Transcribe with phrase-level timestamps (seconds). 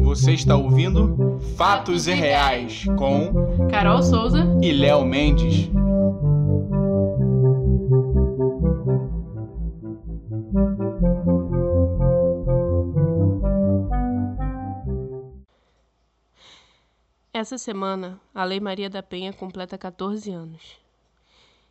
[0.00, 3.32] Você está ouvindo Fatos e Reais com
[3.70, 5.70] Carol Souza e Léo Mendes.
[17.32, 20.78] Essa semana, a Lei Maria da Penha completa 14 anos.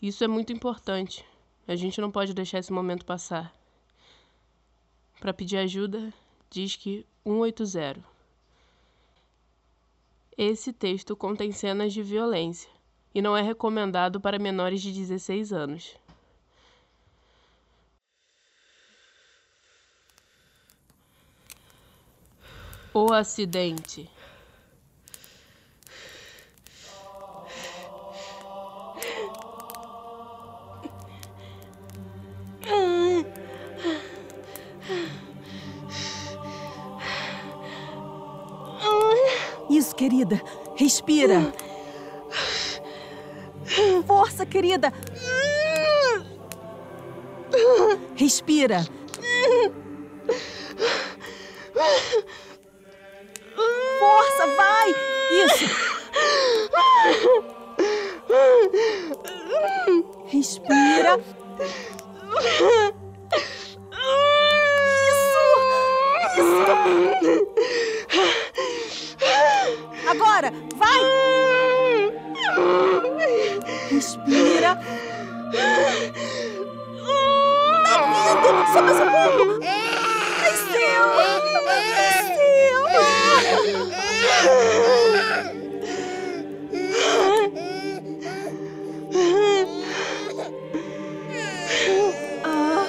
[0.00, 1.22] Isso é muito importante.
[1.66, 3.54] A gente não pode deixar esse momento passar.
[5.20, 6.12] Para pedir ajuda,
[6.50, 8.00] diz que 180.
[10.36, 12.70] Esse texto contém cenas de violência
[13.14, 15.94] e não é recomendado para menores de 16 anos.
[22.94, 24.10] O acidente.
[40.02, 40.42] Querida.
[40.74, 41.54] Respira.
[44.04, 44.92] Força, querida.
[48.16, 48.84] Respira.
[54.00, 54.90] Força, vai.
[55.44, 55.64] Isso.
[60.26, 61.20] Respira.
[62.36, 62.92] Isso.
[67.20, 67.81] Isso.
[70.12, 71.00] Agora, vai!
[73.90, 74.78] Respira.
[78.42, 79.42] David, só mais um pouco.
[92.44, 92.86] Ah,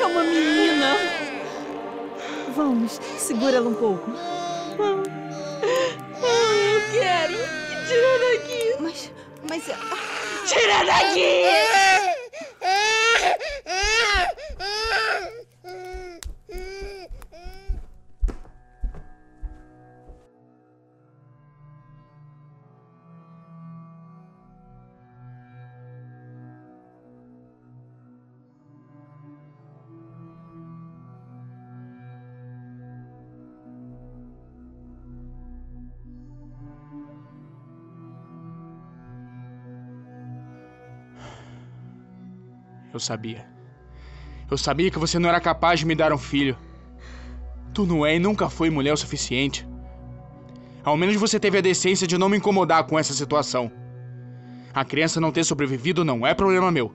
[0.00, 0.96] é uma menina.
[2.56, 4.31] Vamos, segura ela um pouco.
[10.44, 11.72] 去年才给
[42.92, 43.46] Eu sabia.
[44.50, 46.56] Eu sabia que você não era capaz de me dar um filho.
[47.72, 49.66] Tu não é e nunca foi mulher o suficiente.
[50.84, 53.72] Ao menos você teve a decência de não me incomodar com essa situação.
[54.74, 56.92] A criança não ter sobrevivido não é problema meu.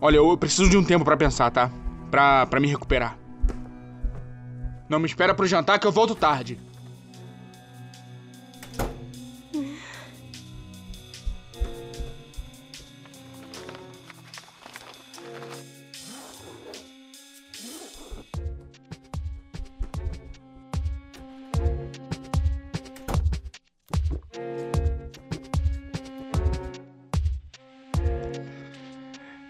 [0.00, 1.70] Olha, eu preciso de um tempo pra pensar, tá?
[2.10, 3.18] Pra, pra me recuperar.
[4.88, 6.58] Não me espera pro jantar que eu volto tarde.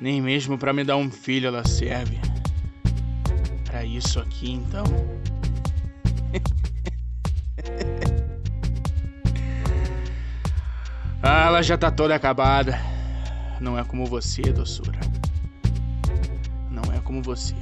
[0.00, 2.18] Nem mesmo pra me dar um filho ela serve.
[3.66, 4.84] Pra isso aqui, então.
[11.22, 12.80] ah, ela já tá toda acabada.
[13.60, 14.98] Não é como você, doçura.
[16.70, 17.54] Não é como você.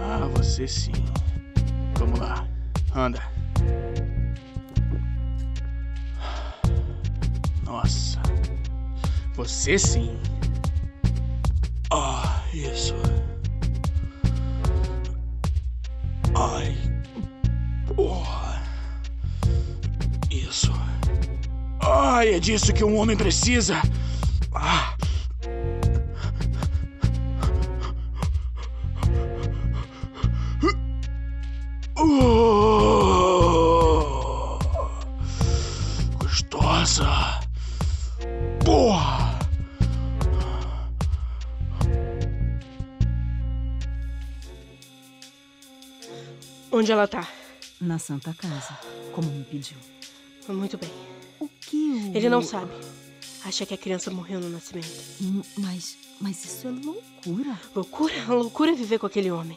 [0.00, 0.94] Ah, você sim.
[1.98, 2.48] Vamos lá.
[2.94, 3.22] Anda.
[7.66, 8.18] Nossa.
[9.34, 10.18] Você sim.
[11.90, 12.94] Ah, isso.
[16.34, 16.76] Ai.
[17.96, 18.62] Porra.
[20.30, 20.72] Isso.
[21.80, 23.80] Ai, é disso que um homem precisa.
[24.54, 24.94] Ah.
[31.96, 32.31] Oh.
[46.82, 47.28] Onde ela tá?
[47.80, 48.76] Na Santa Casa,
[49.14, 49.78] como me pediu.
[50.48, 50.90] Muito bem.
[51.38, 52.16] O que o...
[52.16, 52.72] Ele não sabe.
[53.44, 54.90] Acha que a criança morreu no nascimento.
[55.20, 57.60] Hum, Mas, mas isso é loucura.
[57.72, 58.24] Loucura?
[58.26, 59.56] Loucura viver com aquele homem.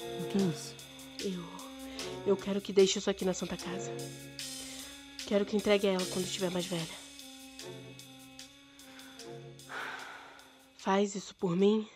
[0.00, 0.74] O que é isso?
[1.18, 1.44] Eu.
[2.24, 3.90] Eu quero que deixe isso aqui na Santa Casa.
[5.26, 6.86] Quero que entregue ela quando estiver mais velha.
[10.76, 11.88] Faz isso por mim?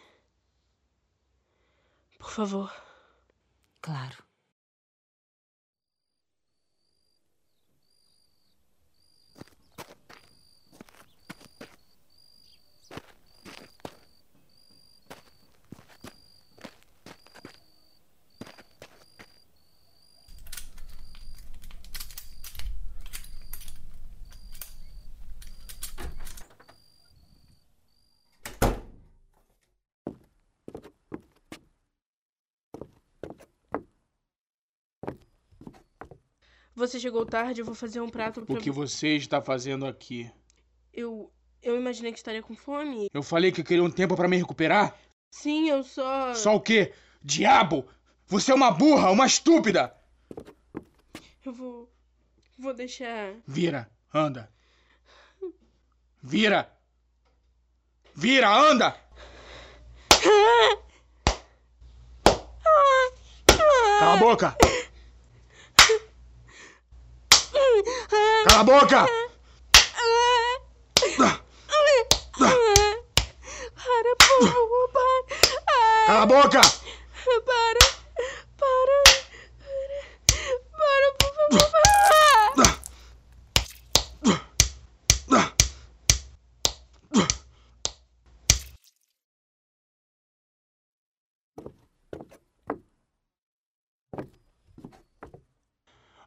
[2.18, 2.91] Por favor.
[3.82, 4.16] Claro.
[36.74, 40.30] Você chegou tarde, eu vou fazer um prato pra O que você está fazendo aqui?
[40.92, 41.30] Eu.
[41.62, 43.08] Eu imaginei que estaria com fome.
[43.14, 44.96] Eu falei que eu queria um tempo pra me recuperar?
[45.30, 46.34] Sim, eu só.
[46.34, 46.92] Só o quê?
[47.22, 47.86] Diabo!
[48.26, 49.94] Você é uma burra, uma estúpida!
[51.44, 51.92] Eu vou.
[52.58, 53.34] Vou deixar.
[53.46, 54.50] Vira, anda.
[56.22, 56.72] Vira!
[58.14, 58.96] Vira, anda!
[63.98, 64.56] Cala a boca!
[68.44, 69.06] Cala a boca!
[73.76, 75.22] Para, por favor, para.
[76.06, 76.60] Cala a boca!
[77.46, 77.82] Para.
[78.58, 78.98] Para.
[80.72, 81.82] Para, por favor, para.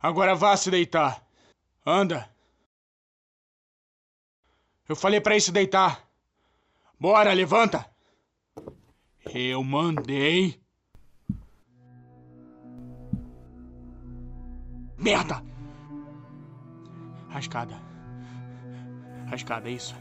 [0.01, 1.25] Agora vá se deitar.
[1.85, 2.27] Anda.
[4.89, 6.03] Eu falei pra isso deitar.
[6.99, 7.85] Bora, levanta.
[9.33, 10.59] Eu mandei.
[14.97, 15.43] Merda!
[17.29, 17.79] A escada.
[19.29, 19.95] A escada, isso.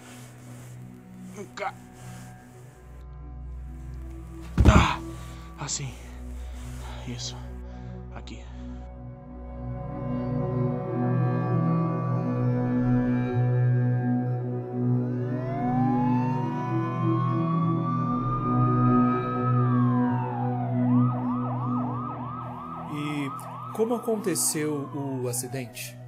[1.55, 1.75] Cá.
[4.71, 5.01] Ah,
[5.59, 5.93] assim.
[7.09, 7.37] Isso.
[8.15, 8.43] Aqui.
[23.75, 25.99] Como aconteceu o acidente?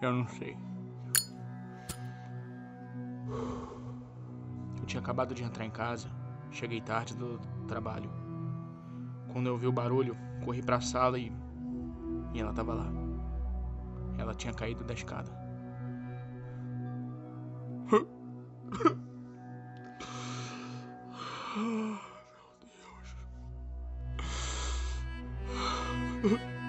[0.00, 0.56] Eu não sei.
[4.78, 6.10] Eu tinha acabado de entrar em casa.
[6.50, 7.38] Cheguei tarde do
[7.68, 8.10] trabalho.
[9.32, 11.30] Quando eu vi o barulho, corri pra sala e.
[12.32, 12.90] E ela tava lá.
[14.16, 15.30] Ela tinha caído da escada.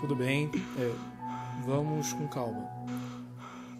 [0.00, 2.68] Tudo bem, é, vamos com calma.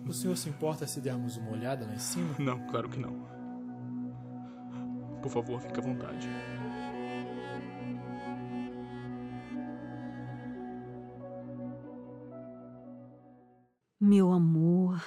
[0.07, 2.35] O senhor se importa se dermos uma olhada lá em cima?
[2.39, 3.29] Não, claro que não.
[5.23, 6.29] Por favor, fique à vontade.
[14.01, 15.03] Meu amor,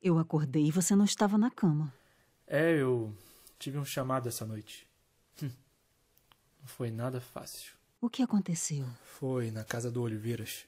[0.00, 1.92] eu acordei e você não estava na cama.
[2.46, 3.14] É, eu
[3.58, 4.88] tive um chamado essa noite.
[5.42, 5.50] Hum,
[6.60, 7.72] Não foi nada fácil.
[8.00, 8.86] O que aconteceu?
[9.04, 10.64] Foi na casa do Oliveiras.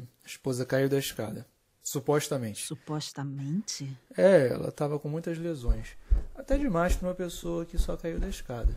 [0.00, 1.46] A esposa caiu da escada.
[1.80, 2.66] Supostamente.
[2.66, 3.96] Supostamente?
[4.16, 5.96] É, ela tava com muitas lesões.
[6.34, 8.74] Até demais pra uma pessoa que só caiu da escada.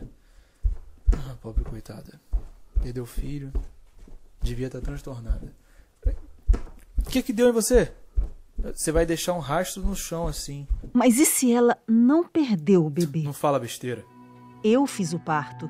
[1.12, 2.20] Ah, pobre coitada.
[2.80, 3.52] Perdeu o filho.
[4.40, 5.52] Devia estar transtornada.
[6.98, 7.92] O que que deu em você?
[8.56, 10.68] Você vai deixar um rastro no chão assim.
[10.92, 13.22] Mas e se ela não perdeu o bebê?
[13.22, 14.04] Não fala besteira.
[14.62, 15.68] Eu fiz o parto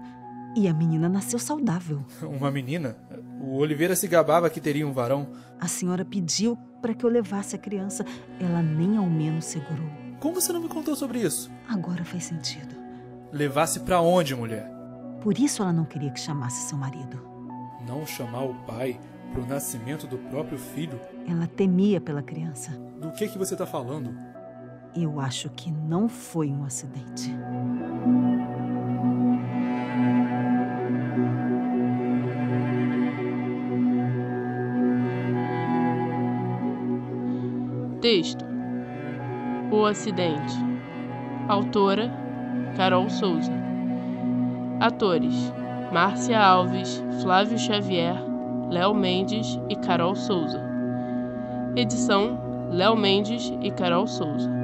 [0.58, 2.04] e a menina nasceu saudável.
[2.20, 2.96] Uma menina?
[3.40, 5.28] O Oliveira se gabava que teria um varão.
[5.60, 8.04] A senhora pediu para que eu levasse a criança.
[8.40, 9.88] Ela nem ao menos segurou.
[10.18, 11.48] Como você não me contou sobre isso?
[11.68, 12.74] Agora faz sentido.
[13.32, 14.68] Levasse pra onde, mulher?
[15.20, 17.22] Por isso ela não queria que chamasse seu marido.
[17.86, 18.98] Não chamar o pai
[19.32, 20.98] pro nascimento do próprio filho?
[21.24, 22.72] Ela temia pela criança.
[23.00, 24.12] Do que que você tá falando?
[24.96, 27.30] Eu acho que não foi um acidente.
[38.10, 38.42] Texto:
[39.70, 40.54] O acidente.
[41.46, 42.10] Autora:
[42.74, 43.52] Carol Souza.
[44.80, 45.52] Atores:
[45.92, 48.16] Márcia Alves, Flávio Xavier,
[48.70, 50.58] Léo Mendes e Carol Souza.
[51.76, 54.57] Edição: Léo Mendes e Carol Souza.